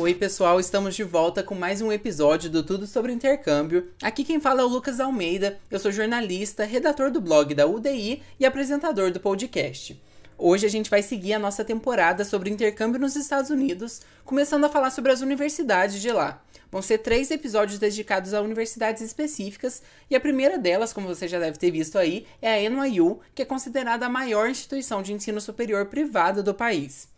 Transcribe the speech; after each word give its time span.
Oi, 0.00 0.14
pessoal, 0.14 0.60
estamos 0.60 0.94
de 0.94 1.02
volta 1.02 1.42
com 1.42 1.56
mais 1.56 1.82
um 1.82 1.90
episódio 1.90 2.48
do 2.48 2.62
Tudo 2.62 2.86
sobre 2.86 3.12
Intercâmbio. 3.12 3.90
Aqui 4.00 4.22
quem 4.22 4.38
fala 4.38 4.60
é 4.60 4.64
o 4.64 4.68
Lucas 4.68 5.00
Almeida, 5.00 5.58
eu 5.68 5.78
sou 5.80 5.90
jornalista, 5.90 6.64
redator 6.64 7.10
do 7.10 7.20
blog 7.20 7.52
da 7.52 7.66
UDI 7.66 8.22
e 8.38 8.46
apresentador 8.46 9.10
do 9.10 9.18
podcast. 9.18 10.00
Hoje 10.38 10.64
a 10.64 10.68
gente 10.70 10.88
vai 10.88 11.02
seguir 11.02 11.32
a 11.32 11.38
nossa 11.40 11.64
temporada 11.64 12.24
sobre 12.24 12.48
intercâmbio 12.48 13.00
nos 13.00 13.16
Estados 13.16 13.50
Unidos, 13.50 14.00
começando 14.24 14.62
a 14.66 14.68
falar 14.68 14.90
sobre 14.90 15.10
as 15.10 15.20
universidades 15.20 16.00
de 16.00 16.12
lá. 16.12 16.40
Vão 16.70 16.80
ser 16.80 16.98
três 16.98 17.28
episódios 17.32 17.80
dedicados 17.80 18.32
a 18.34 18.40
universidades 18.40 19.02
específicas, 19.02 19.82
e 20.08 20.14
a 20.14 20.20
primeira 20.20 20.56
delas, 20.56 20.92
como 20.92 21.08
você 21.08 21.26
já 21.26 21.40
deve 21.40 21.58
ter 21.58 21.72
visto 21.72 21.98
aí, 21.98 22.24
é 22.40 22.64
a 22.64 22.70
NYU, 22.70 23.18
que 23.34 23.42
é 23.42 23.44
considerada 23.44 24.06
a 24.06 24.08
maior 24.08 24.48
instituição 24.48 25.02
de 25.02 25.12
ensino 25.12 25.40
superior 25.40 25.86
privada 25.86 26.40
do 26.40 26.54
país. 26.54 27.08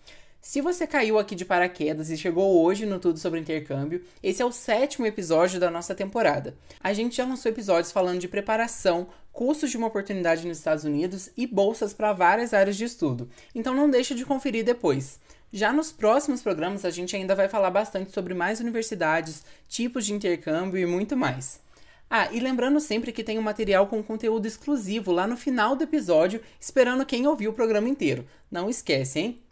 Se 0.43 0.63
você 0.63 0.87
caiu 0.87 1.19
aqui 1.19 1.35
de 1.35 1.45
paraquedas 1.45 2.09
e 2.09 2.17
chegou 2.17 2.65
hoje 2.65 2.87
no 2.87 2.99
Tudo 2.99 3.19
sobre 3.19 3.39
Intercâmbio, 3.39 4.03
esse 4.23 4.41
é 4.41 4.45
o 4.45 4.51
sétimo 4.51 5.05
episódio 5.05 5.61
da 5.61 5.71
nossa 5.71 5.95
temporada. 5.95 6.57
A 6.83 6.95
gente 6.95 7.17
já 7.17 7.27
lançou 7.27 7.53
episódios 7.53 7.93
falando 7.93 8.21
de 8.21 8.27
preparação, 8.27 9.09
custos 9.33 9.71
de 9.71 9.77
uma 9.77 9.89
oportunidade 9.89 10.49
nos 10.49 10.57
Estados 10.57 10.85
Unidos 10.85 11.29
e 11.37 11.47
bolsas 11.47 11.93
para 11.93 12.15
várias 12.15 12.55
áreas 12.55 12.77
de 12.77 12.85
estudo, 12.85 13.29
então 13.55 13.75
não 13.75 13.91
deixe 13.91 14.15
de 14.15 14.25
conferir 14.25 14.65
depois. 14.65 15.21
Já 15.53 15.75
nos 15.75 15.93
próximos 15.93 16.41
programas, 16.41 16.87
a 16.87 16.91
gente 16.91 17.15
ainda 17.15 17.35
vai 17.35 17.49
falar 17.49 17.71
bastante 17.71 18.11
sobre 18.11 18.33
mais 18.33 18.61
universidades, 18.61 19.45
tipos 19.69 20.07
de 20.07 20.15
intercâmbio 20.15 20.81
e 20.81 20.87
muito 20.87 21.19
mais. 21.19 21.61
Ah, 22.09 22.33
e 22.33 22.41
lembrando 22.41 22.81
sempre 22.81 23.13
que 23.13 23.23
tem 23.23 23.39
um 23.39 23.43
material 23.43 23.87
com 23.89 24.03
conteúdo 24.03 24.47
exclusivo 24.47 25.13
lá 25.13 25.27
no 25.27 25.37
final 25.37 25.77
do 25.77 25.85
episódio, 25.85 26.41
esperando 26.59 27.05
quem 27.05 27.27
ouviu 27.27 27.51
o 27.51 27.55
programa 27.55 27.89
inteiro. 27.91 28.27
Não 28.51 28.71
esquece, 28.71 29.19
hein? 29.19 29.43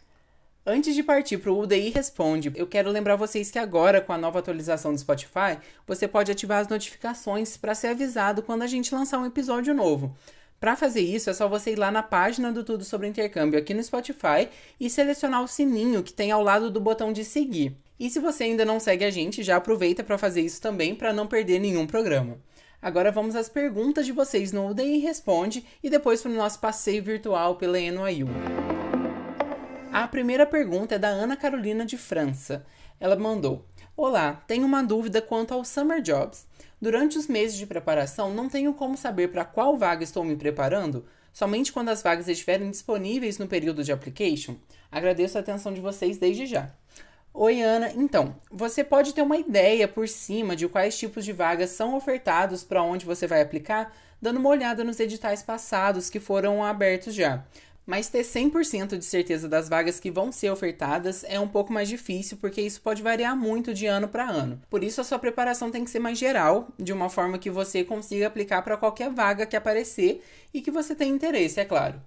Antes 0.65 0.93
de 0.93 1.01
partir 1.01 1.37
para 1.37 1.51
o 1.51 1.59
UDI 1.59 1.89
Responde, 1.89 2.51
eu 2.53 2.67
quero 2.67 2.91
lembrar 2.91 3.15
vocês 3.15 3.49
que 3.49 3.57
agora, 3.57 4.01
com 4.01 4.11
a 4.11 4.17
nova 4.17 4.39
atualização 4.39 4.93
do 4.93 4.99
Spotify, 4.99 5.57
você 5.87 6.07
pode 6.07 6.31
ativar 6.31 6.59
as 6.59 6.67
notificações 6.67 7.55
para 7.55 7.73
ser 7.73 7.87
avisado 7.87 8.43
quando 8.43 8.63
a 8.63 8.67
gente 8.67 8.93
lançar 8.93 9.19
um 9.19 9.25
episódio 9.25 9.73
novo. 9.73 10.15
Para 10.59 10.75
fazer 10.75 10.99
isso, 10.99 11.29
é 11.29 11.33
só 11.33 11.47
você 11.47 11.71
ir 11.71 11.79
lá 11.79 11.89
na 11.89 12.03
página 12.03 12.51
do 12.51 12.63
Tudo 12.65 12.83
sobre 12.83 13.07
Intercâmbio 13.07 13.57
aqui 13.57 13.73
no 13.73 13.81
Spotify 13.81 14.49
e 14.77 14.89
selecionar 14.89 15.41
o 15.41 15.47
sininho 15.47 16.03
que 16.03 16.11
tem 16.11 16.31
ao 16.31 16.43
lado 16.43 16.69
do 16.69 16.81
botão 16.81 17.13
de 17.13 17.23
seguir. 17.23 17.77
E 17.97 18.09
se 18.09 18.19
você 18.19 18.43
ainda 18.43 18.65
não 18.65 18.79
segue 18.79 19.05
a 19.05 19.09
gente, 19.09 19.41
já 19.41 19.55
aproveita 19.55 20.03
para 20.03 20.17
fazer 20.17 20.41
isso 20.41 20.61
também 20.61 20.93
para 20.93 21.13
não 21.13 21.25
perder 21.25 21.59
nenhum 21.59 21.87
programa. 21.87 22.37
Agora 22.81 23.11
vamos 23.11 23.35
às 23.35 23.47
perguntas 23.47 24.05
de 24.05 24.11
vocês 24.11 24.51
no 24.51 24.67
UDI 24.67 24.99
Responde 24.99 25.65
e 25.81 25.89
depois 25.89 26.21
para 26.21 26.31
o 26.31 26.35
nosso 26.35 26.59
passeio 26.59 27.01
virtual 27.01 27.55
pela 27.55 27.79
NYU. 27.79 28.27
A 29.99 30.07
primeira 30.07 30.45
pergunta 30.45 30.95
é 30.95 30.97
da 30.97 31.09
Ana 31.09 31.35
Carolina 31.35 31.85
de 31.85 31.97
França. 31.97 32.65
Ela 33.01 33.17
mandou: 33.17 33.65
Olá, 33.97 34.41
tenho 34.47 34.65
uma 34.65 34.81
dúvida 34.81 35.21
quanto 35.21 35.53
ao 35.53 35.65
Summer 35.65 36.01
Jobs. 36.01 36.47
Durante 36.81 37.17
os 37.17 37.27
meses 37.27 37.57
de 37.57 37.65
preparação, 37.65 38.33
não 38.33 38.47
tenho 38.47 38.73
como 38.73 38.95
saber 38.95 39.27
para 39.27 39.43
qual 39.43 39.75
vaga 39.75 40.01
estou 40.01 40.23
me 40.23 40.37
preparando, 40.37 41.05
somente 41.33 41.73
quando 41.73 41.89
as 41.89 42.01
vagas 42.01 42.29
estiverem 42.29 42.71
disponíveis 42.71 43.37
no 43.37 43.45
período 43.45 43.83
de 43.83 43.91
application. 43.91 44.55
Agradeço 44.89 45.37
a 45.37 45.41
atenção 45.41 45.73
de 45.73 45.81
vocês 45.81 46.17
desde 46.17 46.45
já. 46.45 46.71
Oi, 47.33 47.61
Ana. 47.61 47.91
Então, 47.93 48.37
você 48.49 48.85
pode 48.85 49.13
ter 49.13 49.21
uma 49.21 49.37
ideia 49.37 49.85
por 49.85 50.07
cima 50.07 50.55
de 50.55 50.65
quais 50.69 50.97
tipos 50.97 51.25
de 51.25 51.33
vagas 51.33 51.71
são 51.71 51.93
ofertados 51.93 52.63
para 52.63 52.81
onde 52.81 53.05
você 53.05 53.27
vai 53.27 53.41
aplicar, 53.41 53.93
dando 54.21 54.39
uma 54.39 54.49
olhada 54.49 54.81
nos 54.81 54.97
editais 54.97 55.43
passados 55.43 56.09
que 56.09 56.21
foram 56.21 56.63
abertos 56.63 57.13
já. 57.13 57.43
Mas 57.89 58.07
ter 58.07 58.21
100% 58.21 58.99
de 58.99 59.03
certeza 59.03 59.49
das 59.49 59.67
vagas 59.67 59.99
que 59.99 60.11
vão 60.11 60.31
ser 60.31 60.51
ofertadas 60.51 61.23
é 61.23 61.39
um 61.39 61.47
pouco 61.47 61.73
mais 61.73 61.89
difícil, 61.89 62.37
porque 62.37 62.61
isso 62.61 62.79
pode 62.81 63.01
variar 63.01 63.35
muito 63.35 63.73
de 63.73 63.87
ano 63.87 64.07
para 64.07 64.29
ano. 64.29 64.61
Por 64.69 64.83
isso, 64.83 65.01
a 65.01 65.03
sua 65.03 65.17
preparação 65.17 65.71
tem 65.71 65.83
que 65.83 65.89
ser 65.89 65.97
mais 65.97 66.19
geral, 66.19 66.67
de 66.77 66.93
uma 66.93 67.09
forma 67.09 67.39
que 67.39 67.49
você 67.49 67.83
consiga 67.83 68.27
aplicar 68.27 68.61
para 68.61 68.77
qualquer 68.77 69.09
vaga 69.09 69.43
que 69.43 69.55
aparecer 69.55 70.23
e 70.53 70.61
que 70.61 70.69
você 70.69 70.93
tenha 70.93 71.11
interesse, 71.11 71.59
é 71.59 71.65
claro. 71.65 71.99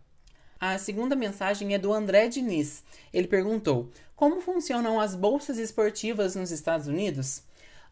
A 0.60 0.78
segunda 0.78 1.16
mensagem 1.16 1.74
é 1.74 1.78
do 1.78 1.92
André 1.92 2.28
Diniz. 2.28 2.84
Ele 3.12 3.26
perguntou: 3.26 3.90
Como 4.14 4.40
funcionam 4.40 5.00
as 5.00 5.16
bolsas 5.16 5.58
esportivas 5.58 6.36
nos 6.36 6.52
Estados 6.52 6.86
Unidos? 6.86 7.42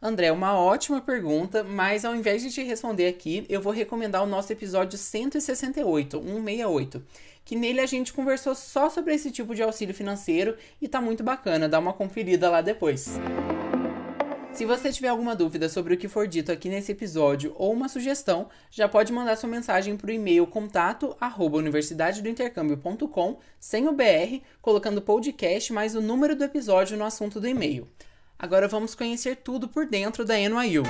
André, 0.03 0.32
uma 0.32 0.59
ótima 0.59 1.00
pergunta, 1.00 1.62
mas 1.62 2.06
ao 2.06 2.14
invés 2.14 2.41
de 2.41 2.50
te 2.50 2.62
responder 2.62 3.06
aqui, 3.06 3.44
eu 3.50 3.60
vou 3.60 3.72
recomendar 3.72 4.22
o 4.22 4.26
nosso 4.26 4.50
episódio 4.50 4.97
168, 4.97 6.16
168, 6.19 7.03
que 7.50 7.56
nele 7.56 7.81
a 7.81 7.87
gente 7.87 8.12
conversou 8.12 8.55
só 8.55 8.88
sobre 8.88 9.12
esse 9.12 9.28
tipo 9.28 9.56
de 9.56 9.62
auxílio 9.65 9.93
financeiro 9.93 10.56
e 10.81 10.87
tá 10.87 11.00
muito 11.00 11.25
bacana, 11.25 11.69
dá 11.69 11.81
uma 11.81 11.93
conferida 11.93 12.49
lá 12.49 12.61
depois. 12.61 13.19
Se 14.53 14.65
você 14.65 14.93
tiver 14.93 15.09
alguma 15.09 15.34
dúvida 15.34 15.69
sobre 15.69 15.94
o 15.94 15.97
que 15.97 16.06
for 16.06 16.28
dito 16.28 16.53
aqui 16.53 16.69
nesse 16.69 16.93
episódio 16.93 17.53
ou 17.56 17.72
uma 17.72 17.88
sugestão, 17.88 18.49
já 18.71 18.88
pode 18.88 19.12
mandar 19.12 19.34
sua 19.34 19.49
mensagem 19.49 19.97
para 19.97 20.06
o 20.06 20.12
e-mail 20.12 20.47
contato 20.47 21.16
universidadedointercâmbio.com 21.53 23.41
sem 23.59 23.88
o 23.88 23.93
BR, 23.93 24.44
colocando 24.62 25.03
podcast 25.03 25.72
mais 25.72 25.97
o 25.97 26.00
número 26.00 26.37
do 26.37 26.44
episódio 26.44 26.97
no 26.97 27.05
assunto 27.05 27.41
do 27.41 27.49
e-mail. 27.49 27.88
Agora 28.38 28.69
vamos 28.69 28.94
conhecer 28.94 29.38
tudo 29.38 29.67
por 29.67 29.87
dentro 29.87 30.25
da 30.25 30.37
NYU. 30.37 30.84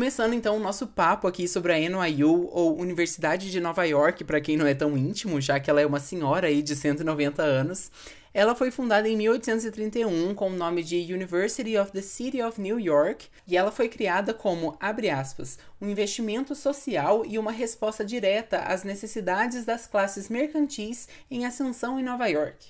Começando 0.00 0.32
então 0.32 0.56
o 0.56 0.60
nosso 0.60 0.86
papo 0.86 1.28
aqui 1.28 1.46
sobre 1.46 1.74
a 1.74 1.78
NYU, 1.78 2.48
ou 2.50 2.74
Universidade 2.80 3.50
de 3.50 3.60
Nova 3.60 3.84
York, 3.84 4.24
para 4.24 4.40
quem 4.40 4.56
não 4.56 4.66
é 4.66 4.72
tão 4.72 4.96
íntimo, 4.96 5.38
já 5.42 5.60
que 5.60 5.68
ela 5.68 5.82
é 5.82 5.84
uma 5.84 6.00
senhora 6.00 6.46
aí 6.46 6.62
de 6.62 6.74
190 6.74 7.42
anos. 7.42 7.90
Ela 8.32 8.54
foi 8.54 8.70
fundada 8.70 9.06
em 9.06 9.14
1831 9.14 10.34
com 10.34 10.48
o 10.48 10.56
nome 10.56 10.82
de 10.82 10.96
University 11.12 11.76
of 11.76 11.92
the 11.92 12.00
City 12.00 12.40
of 12.40 12.58
New 12.58 12.80
York 12.80 13.28
e 13.46 13.58
ela 13.58 13.70
foi 13.70 13.90
criada 13.90 14.32
como, 14.32 14.74
abre 14.80 15.10
aspas, 15.10 15.58
um 15.78 15.90
investimento 15.90 16.54
social 16.54 17.22
e 17.26 17.38
uma 17.38 17.52
resposta 17.52 18.02
direta 18.02 18.60
às 18.60 18.84
necessidades 18.84 19.66
das 19.66 19.86
classes 19.86 20.30
mercantis 20.30 21.08
em 21.30 21.44
ascensão 21.44 22.00
em 22.00 22.02
Nova 22.02 22.26
York. 22.26 22.68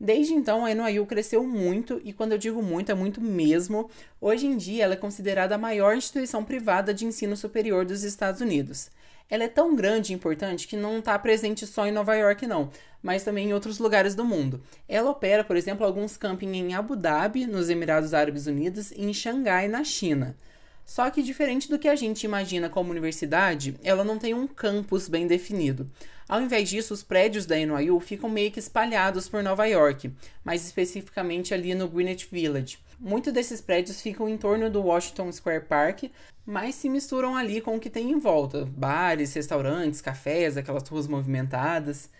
Desde 0.00 0.32
então, 0.32 0.64
a 0.64 0.72
NYU 0.72 1.04
cresceu 1.04 1.44
muito, 1.44 2.00
e 2.02 2.12
quando 2.12 2.32
eu 2.32 2.38
digo 2.38 2.62
muito, 2.62 2.90
é 2.90 2.94
muito 2.94 3.20
mesmo. 3.20 3.90
Hoje 4.20 4.46
em 4.46 4.56
dia, 4.56 4.84
ela 4.84 4.94
é 4.94 4.96
considerada 4.96 5.54
a 5.56 5.58
maior 5.58 5.94
instituição 5.94 6.42
privada 6.42 6.94
de 6.94 7.04
ensino 7.04 7.36
superior 7.36 7.84
dos 7.84 8.02
Estados 8.02 8.40
Unidos 8.40 8.90
ela 9.30 9.44
é 9.44 9.48
tão 9.48 9.76
grande 9.76 10.12
e 10.12 10.16
importante 10.16 10.66
que 10.66 10.76
não 10.76 10.98
está 10.98 11.16
presente 11.16 11.66
só 11.66 11.86
em 11.86 11.92
Nova 11.92 12.16
York, 12.16 12.46
não, 12.46 12.68
mas 13.00 13.22
também 13.22 13.48
em 13.48 13.54
outros 13.54 13.78
lugares 13.78 14.14
do 14.16 14.24
mundo. 14.24 14.60
Ela 14.88 15.10
opera, 15.10 15.44
por 15.44 15.56
exemplo, 15.56 15.86
alguns 15.86 16.16
camping 16.16 16.52
em 16.52 16.74
Abu 16.74 16.96
Dhabi, 16.96 17.46
nos 17.46 17.70
Emirados 17.70 18.12
Árabes 18.12 18.46
Unidos, 18.46 18.90
e 18.90 19.04
em 19.04 19.14
Xangai, 19.14 19.68
na 19.68 19.84
China. 19.84 20.36
Só 20.90 21.08
que, 21.08 21.22
diferente 21.22 21.70
do 21.70 21.78
que 21.78 21.86
a 21.86 21.94
gente 21.94 22.24
imagina 22.24 22.68
como 22.68 22.90
universidade, 22.90 23.76
ela 23.80 24.02
não 24.02 24.18
tem 24.18 24.34
um 24.34 24.44
campus 24.44 25.08
bem 25.08 25.24
definido. 25.24 25.88
Ao 26.28 26.42
invés 26.42 26.68
disso, 26.68 26.92
os 26.92 27.00
prédios 27.00 27.46
da 27.46 27.54
NYU 27.54 28.00
ficam 28.00 28.28
meio 28.28 28.50
que 28.50 28.58
espalhados 28.58 29.28
por 29.28 29.40
Nova 29.40 29.66
York, 29.66 30.12
mais 30.42 30.66
especificamente 30.66 31.54
ali 31.54 31.76
no 31.76 31.86
Greenwich 31.86 32.26
Village. 32.28 32.80
Muitos 32.98 33.32
desses 33.32 33.60
prédios 33.60 34.00
ficam 34.00 34.28
em 34.28 34.36
torno 34.36 34.68
do 34.68 34.82
Washington 34.82 35.30
Square 35.30 35.66
Park, 35.66 36.10
mas 36.44 36.74
se 36.74 36.88
misturam 36.88 37.36
ali 37.36 37.60
com 37.60 37.76
o 37.76 37.80
que 37.80 37.88
tem 37.88 38.10
em 38.10 38.18
volta: 38.18 38.64
bares, 38.64 39.32
restaurantes, 39.32 40.00
cafés, 40.00 40.56
aquelas 40.56 40.88
ruas 40.88 41.06
movimentadas. 41.06 42.10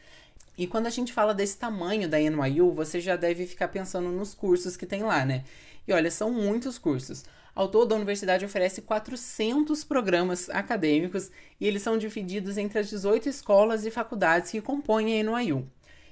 E 0.56 0.69
quando 0.69 0.86
a 0.86 0.91
gente 0.91 1.12
fala 1.12 1.34
desse 1.34 1.59
tamanho 1.59 2.09
da 2.09 2.20
NYU, 2.20 2.70
você 2.70 3.00
já 3.00 3.16
deve 3.16 3.48
ficar 3.48 3.66
pensando 3.66 4.10
nos 4.10 4.32
cursos 4.32 4.76
que 4.76 4.86
tem 4.86 5.03
lá, 5.03 5.25
né? 5.25 5.42
E 5.86 5.92
olha, 5.92 6.10
são 6.10 6.30
muitos 6.30 6.78
cursos. 6.78 7.24
Ao 7.54 7.68
todo, 7.68 7.92
a 7.92 7.96
universidade 7.96 8.44
oferece 8.44 8.82
400 8.82 9.84
programas 9.84 10.48
acadêmicos 10.50 11.30
e 11.60 11.66
eles 11.66 11.82
são 11.82 11.98
divididos 11.98 12.56
entre 12.56 12.78
as 12.78 12.88
18 12.88 13.28
escolas 13.28 13.84
e 13.84 13.91
faculdades 13.91 14.50
que 14.50 14.60
compõem 14.60 15.21
a 15.21 15.22
NYU. 15.22 15.68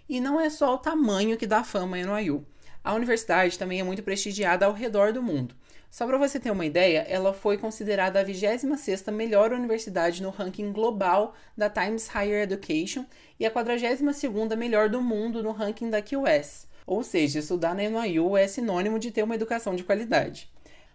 E 0.09 0.20
não 0.20 0.41
é 0.41 0.50
só 0.50 0.75
o 0.75 0.79
tamanho 0.79 1.37
que 1.37 1.47
dá 1.47 1.62
fama 1.62 1.97
à 1.97 2.03
NYU. 2.03 2.44
A 2.82 2.94
universidade 2.94 3.59
também 3.59 3.81
é 3.81 3.85
muito 3.85 4.03
prestigiada 4.03 4.67
ao 4.67 4.73
redor 4.73 5.12
do 5.12 5.23
mundo. 5.23 5.55
Só 5.91 6.06
para 6.06 6.19
você 6.19 6.38
ter 6.38 6.50
uma 6.50 6.67
ideia, 6.67 7.00
ela 7.09 7.32
foi 7.32 7.56
considerada 7.56 8.21
a 8.21 8.25
26ª 8.25 9.11
melhor 9.11 9.53
universidade 9.53 10.23
no 10.23 10.31
ranking 10.31 10.71
global 10.71 11.35
da 11.56 11.71
Times 11.71 12.09
Higher 12.09 12.43
Education 12.43 13.06
e 13.41 13.47
a 13.47 13.50
42ª 13.50 14.55
melhor 14.55 14.91
do 14.91 15.00
mundo 15.00 15.43
no 15.43 15.53
ranking 15.53 15.88
da 15.88 16.03
QS. 16.03 16.68
Ou 16.88 17.05
seja, 17.05 17.40
estudar 17.40 17.75
na 17.75 17.82
NYU 17.82 18.35
é 18.35 18.49
sinônimo 18.49 18.99
de 18.99 19.11
ter 19.11 19.23
uma 19.23 19.35
educação 19.35 19.76
de 19.76 19.85
qualidade. 19.85 20.50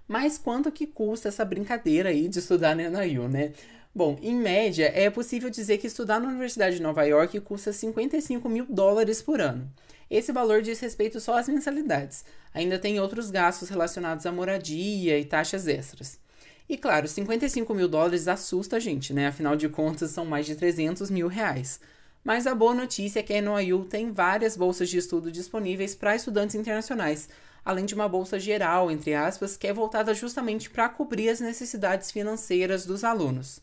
Mas 0.07 0.39
quanto 0.39 0.71
que 0.71 0.87
custa 0.87 1.27
essa 1.27 1.45
brincadeira 1.45 2.09
aí 2.09 2.27
de 2.27 2.39
estudar 2.39 2.75
na 2.75 2.89
NYU, 2.89 3.29
né? 3.29 3.53
Bom, 3.93 4.17
em 4.19 4.35
média, 4.35 4.91
é 4.91 5.07
possível 5.11 5.51
dizer 5.51 5.77
que 5.77 5.85
estudar 5.85 6.19
na 6.19 6.29
Universidade 6.29 6.77
de 6.77 6.81
Nova 6.81 7.03
York 7.03 7.39
custa 7.41 7.71
55 7.71 8.49
mil 8.49 8.65
dólares 8.67 9.21
por 9.21 9.39
ano. 9.39 9.71
Esse 10.09 10.31
valor 10.31 10.63
diz 10.63 10.79
respeito 10.79 11.19
só 11.19 11.37
às 11.37 11.47
mensalidades. 11.47 12.25
Ainda 12.55 12.79
tem 12.79 12.99
outros 12.99 13.29
gastos 13.29 13.69
relacionados 13.69 14.25
à 14.25 14.31
moradia 14.31 15.19
e 15.19 15.25
taxas 15.25 15.67
extras. 15.67 16.19
E 16.67 16.75
claro, 16.75 17.07
55 17.07 17.71
mil 17.75 17.87
dólares 17.87 18.27
assusta 18.27 18.77
a 18.77 18.79
gente, 18.79 19.13
né? 19.13 19.27
Afinal 19.27 19.55
de 19.55 19.69
contas, 19.69 20.09
são 20.09 20.25
mais 20.25 20.47
de 20.47 20.55
300 20.55 21.11
mil 21.11 21.27
reais. 21.27 21.79
Mas 22.23 22.47
a 22.47 22.55
boa 22.55 22.73
notícia 22.73 23.19
é 23.19 23.23
que 23.23 23.33
a 23.33 23.41
NYU 23.41 23.85
tem 23.85 24.11
várias 24.11 24.55
bolsas 24.55 24.89
de 24.89 24.97
estudo 24.97 25.31
disponíveis 25.31 25.93
para 25.93 26.15
estudantes 26.15 26.55
internacionais, 26.55 27.27
além 27.65 27.85
de 27.85 27.93
uma 27.93 28.07
bolsa 28.07 28.39
geral, 28.39 28.89
entre 28.89 29.13
aspas, 29.13 29.57
que 29.57 29.67
é 29.67 29.73
voltada 29.73 30.13
justamente 30.13 30.69
para 30.69 30.87
cobrir 30.87 31.29
as 31.29 31.41
necessidades 31.41 32.11
financeiras 32.11 32.85
dos 32.85 33.03
alunos. 33.03 33.61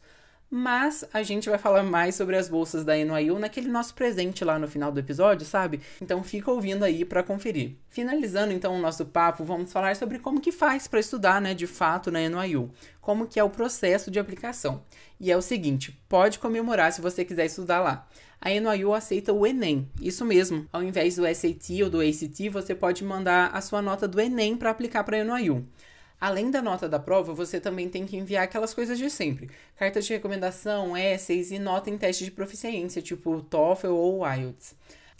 Mas 0.52 1.05
a 1.12 1.23
gente 1.23 1.49
vai 1.49 1.58
falar 1.58 1.85
mais 1.85 2.17
sobre 2.17 2.37
as 2.37 2.49
bolsas 2.49 2.85
da 2.85 2.97
NYU 2.97 3.38
naquele 3.38 3.69
nosso 3.69 3.94
presente 3.94 4.44
lá 4.44 4.58
no 4.58 4.67
final 4.67 4.91
do 4.91 4.99
episódio, 4.99 5.47
sabe? 5.47 5.81
Então 6.02 6.25
fica 6.25 6.50
ouvindo 6.50 6.82
aí 6.82 7.05
para 7.05 7.23
conferir. 7.23 7.76
Finalizando 7.88 8.52
então 8.52 8.75
o 8.75 8.81
nosso 8.81 9.06
papo, 9.06 9.44
vamos 9.44 9.73
falar 9.73 9.94
sobre 9.94 10.19
como 10.19 10.41
que 10.41 10.50
faz 10.50 10.88
para 10.88 10.99
estudar, 10.99 11.41
né, 11.41 11.55
de 11.55 11.69
fato 11.69 12.11
na 12.11 12.19
NYU. 12.29 12.69
Como 13.00 13.29
que 13.29 13.38
é 13.38 13.44
o 13.44 13.49
processo 13.49 14.11
de 14.11 14.19
aplicação. 14.19 14.82
E 15.20 15.31
é 15.31 15.37
o 15.37 15.43
seguinte, 15.43 15.97
pode 16.08 16.41
comemorar 16.41 16.93
se 16.93 17.00
você 17.00 17.25
quiser 17.25 17.47
estudar 17.47 17.79
lá. 17.79 18.08
A 18.41 18.50
NYU 18.50 18.93
aceita 18.93 19.32
o 19.32 19.47
ENEM, 19.47 19.88
isso 20.00 20.25
mesmo. 20.25 20.67
Ao 20.73 20.82
invés 20.82 21.14
do 21.14 21.23
SAT 21.32 21.82
ou 21.85 21.91
do 21.91 22.00
ACT, 22.00 22.49
você 22.49 22.75
pode 22.75 23.05
mandar 23.05 23.50
a 23.55 23.61
sua 23.61 23.81
nota 23.81 24.08
do 24.08 24.20
ENEM 24.20 24.56
para 24.56 24.70
aplicar 24.70 25.05
para 25.05 25.20
a 25.20 25.25
NYU. 25.25 25.64
Além 26.20 26.50
da 26.50 26.61
nota 26.61 26.87
da 26.87 26.99
prova, 26.99 27.32
você 27.32 27.58
também 27.58 27.88
tem 27.88 28.05
que 28.05 28.17
enviar 28.17 28.44
aquelas 28.44 28.75
coisas 28.75 28.99
de 28.99 29.08
sempre: 29.08 29.49
cartas 29.76 30.05
de 30.05 30.12
recomendação, 30.12 30.94
essays 30.96 31.50
e 31.50 31.58
nota 31.58 31.88
em 31.88 31.96
teste 31.96 32.25
de 32.25 32.31
proficiência, 32.31 33.00
tipo 33.00 33.40
TOEFL 33.40 33.88
ou 33.88 34.26
IELTS. 34.26 34.75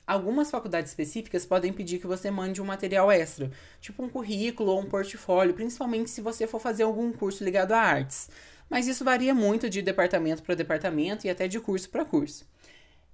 Algumas 0.06 0.50
faculdades 0.50 0.91
específicas 0.91 1.47
podem 1.47 1.73
pedir 1.73 2.00
que 2.00 2.06
você 2.06 2.31
mande 2.31 2.61
um 2.61 2.64
material 2.64 3.11
extra, 3.11 3.50
tipo 3.81 4.02
um 4.02 4.08
currículo 4.08 4.73
ou 4.73 4.81
um 4.81 4.87
portfólio, 4.87 5.55
principalmente 5.55 6.11
se 6.11 6.20
você 6.20 6.47
for 6.47 6.61
fazer 6.61 6.82
algum 6.82 7.12
curso 7.12 7.44
ligado 7.44 7.73
a 7.73 7.79
artes. 7.79 8.29
Mas 8.69 8.87
isso 8.87 9.05
varia 9.05 9.32
muito 9.32 9.70
de 9.70 9.81
departamento 9.81 10.43
para 10.43 10.55
departamento 10.55 11.26
e 11.26 11.31
até 11.31 11.49
de 11.49 11.58
curso 11.61 11.88
para 11.88 12.05
curso. 12.05 12.44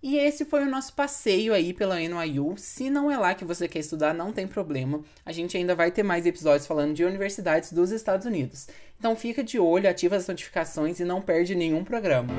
E 0.08 0.18
esse 0.18 0.44
foi 0.44 0.62
o 0.62 0.70
nosso 0.70 0.92
passeio 0.92 1.52
aí 1.52 1.72
pela 1.72 1.98
NYU. 1.98 2.54
Se 2.56 2.88
não 2.88 3.10
é 3.10 3.18
lá 3.18 3.34
que 3.34 3.44
você 3.44 3.66
quer 3.66 3.80
estudar, 3.80 4.14
não 4.14 4.30
tem 4.30 4.46
problema. 4.46 5.02
A 5.24 5.32
gente 5.32 5.56
ainda 5.56 5.74
vai 5.74 5.90
ter 5.90 6.04
mais 6.04 6.24
episódios 6.24 6.64
falando 6.64 6.94
de 6.94 7.04
universidades 7.04 7.72
dos 7.72 7.90
Estados 7.90 8.24
Unidos. 8.24 8.68
Então 8.96 9.16
fica 9.16 9.42
de 9.42 9.58
olho, 9.58 9.90
ativa 9.90 10.14
as 10.14 10.28
notificações 10.28 11.00
e 11.00 11.04
não 11.04 11.20
perde 11.20 11.56
nenhum 11.56 11.82
programa. 11.82 12.32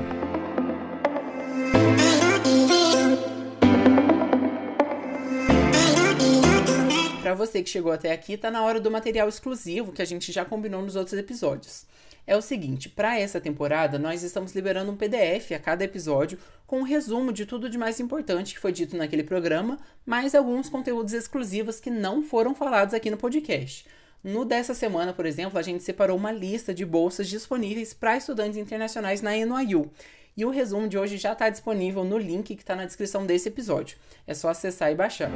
Para 7.20 7.34
você 7.34 7.62
que 7.62 7.68
chegou 7.68 7.92
até 7.92 8.12
aqui, 8.12 8.38
tá 8.38 8.50
na 8.50 8.64
hora 8.64 8.80
do 8.80 8.90
material 8.90 9.28
exclusivo 9.28 9.92
que 9.92 10.00
a 10.00 10.06
gente 10.06 10.32
já 10.32 10.42
combinou 10.42 10.80
nos 10.80 10.96
outros 10.96 11.18
episódios 11.18 11.84
é 12.28 12.36
o 12.36 12.42
seguinte: 12.42 12.88
para 12.88 13.18
essa 13.18 13.40
temporada, 13.40 13.98
nós 13.98 14.22
estamos 14.22 14.54
liberando 14.54 14.92
um 14.92 14.96
PDF 14.96 15.52
a 15.56 15.58
cada 15.58 15.82
episódio 15.82 16.38
com 16.66 16.80
um 16.80 16.84
resumo 16.84 17.32
de 17.32 17.46
tudo 17.46 17.70
de 17.70 17.78
mais 17.78 17.98
importante 17.98 18.54
que 18.54 18.60
foi 18.60 18.70
dito 18.70 18.96
naquele 18.96 19.24
programa, 19.24 19.78
mais 20.04 20.34
alguns 20.34 20.68
conteúdos 20.68 21.14
exclusivos 21.14 21.80
que 21.80 21.90
não 21.90 22.22
foram 22.22 22.54
falados 22.54 22.92
aqui 22.92 23.10
no 23.10 23.16
podcast. 23.16 23.86
No 24.22 24.44
dessa 24.44 24.74
semana, 24.74 25.12
por 25.12 25.24
exemplo, 25.24 25.58
a 25.58 25.62
gente 25.62 25.82
separou 25.82 26.16
uma 26.16 26.30
lista 26.30 26.74
de 26.74 26.84
bolsas 26.84 27.28
disponíveis 27.28 27.94
para 27.94 28.16
estudantes 28.16 28.58
internacionais 28.58 29.22
na 29.22 29.32
NYU. 29.32 29.90
E 30.36 30.44
o 30.44 30.50
resumo 30.50 30.86
de 30.86 30.98
hoje 30.98 31.16
já 31.16 31.32
está 31.32 31.48
disponível 31.48 32.04
no 32.04 32.18
link 32.18 32.54
que 32.54 32.62
está 32.62 32.76
na 32.76 32.84
descrição 32.84 33.24
desse 33.24 33.48
episódio. 33.48 33.96
É 34.26 34.34
só 34.34 34.50
acessar 34.50 34.92
e 34.92 34.94
baixar. 34.94 35.30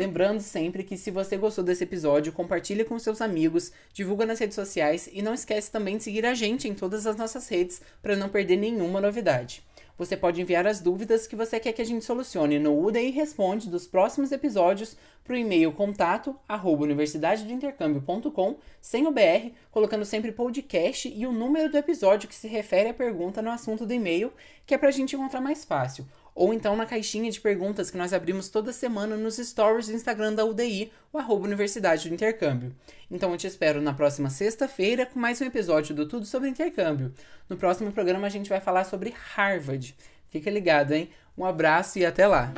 Lembrando 0.00 0.40
sempre 0.40 0.82
que 0.82 0.96
se 0.96 1.10
você 1.10 1.36
gostou 1.36 1.62
desse 1.62 1.84
episódio, 1.84 2.32
compartilhe 2.32 2.86
com 2.86 2.98
seus 2.98 3.20
amigos, 3.20 3.70
divulga 3.92 4.24
nas 4.24 4.38
redes 4.38 4.54
sociais 4.54 5.10
e 5.12 5.20
não 5.20 5.34
esquece 5.34 5.70
também 5.70 5.98
de 5.98 6.04
seguir 6.04 6.24
a 6.24 6.32
gente 6.32 6.66
em 6.66 6.74
todas 6.74 7.06
as 7.06 7.16
nossas 7.16 7.46
redes 7.50 7.82
para 8.00 8.16
não 8.16 8.30
perder 8.30 8.56
nenhuma 8.56 8.98
novidade. 8.98 9.62
Você 9.98 10.16
pode 10.16 10.40
enviar 10.40 10.66
as 10.66 10.80
dúvidas 10.80 11.26
que 11.26 11.36
você 11.36 11.60
quer 11.60 11.74
que 11.74 11.82
a 11.82 11.84
gente 11.84 12.02
solucione 12.02 12.58
no 12.58 12.82
UDI 12.82 13.10
Responde 13.10 13.68
dos 13.68 13.86
próximos 13.86 14.32
episódios 14.32 14.96
para 15.22 15.34
o 15.34 15.36
e-mail 15.36 15.70
contato 15.70 16.34
arroba 16.48 16.86
sem 18.80 19.06
o 19.06 19.10
BR, 19.10 19.52
colocando 19.70 20.06
sempre 20.06 20.32
podcast 20.32 21.12
e 21.14 21.26
o 21.26 21.32
número 21.32 21.70
do 21.70 21.76
episódio 21.76 22.26
que 22.26 22.34
se 22.34 22.48
refere 22.48 22.88
à 22.88 22.94
pergunta 22.94 23.42
no 23.42 23.50
assunto 23.50 23.84
do 23.84 23.92
e-mail, 23.92 24.32
que 24.64 24.72
é 24.72 24.78
para 24.78 24.88
a 24.88 24.92
gente 24.92 25.14
encontrar 25.14 25.42
mais 25.42 25.62
fácil 25.62 26.06
ou 26.34 26.54
então 26.54 26.76
na 26.76 26.86
caixinha 26.86 27.30
de 27.30 27.40
perguntas 27.40 27.90
que 27.90 27.98
nós 27.98 28.12
abrimos 28.12 28.48
toda 28.48 28.72
semana 28.72 29.16
nos 29.16 29.36
stories 29.36 29.88
do 29.88 29.94
Instagram 29.94 30.34
da 30.34 30.44
UDI, 30.44 30.92
o 31.12 31.18
arroba 31.18 31.46
Universidade 31.46 32.08
do 32.08 32.14
Intercâmbio. 32.14 32.74
Então 33.10 33.30
eu 33.32 33.36
te 33.36 33.46
espero 33.46 33.80
na 33.80 33.92
próxima 33.92 34.30
sexta-feira 34.30 35.06
com 35.06 35.18
mais 35.18 35.40
um 35.40 35.44
episódio 35.44 35.94
do 35.94 36.06
Tudo 36.06 36.26
sobre 36.26 36.48
Intercâmbio. 36.48 37.12
No 37.48 37.56
próximo 37.56 37.92
programa 37.92 38.26
a 38.26 38.30
gente 38.30 38.48
vai 38.48 38.60
falar 38.60 38.84
sobre 38.84 39.14
Harvard. 39.34 39.96
Fica 40.28 40.50
ligado, 40.50 40.92
hein? 40.92 41.10
Um 41.36 41.44
abraço 41.44 41.98
e 41.98 42.06
até 42.06 42.26
lá! 42.26 42.52